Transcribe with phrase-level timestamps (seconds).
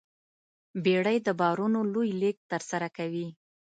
[0.83, 3.27] بیړۍ د بارونو لوی لېږد ترسره کوي.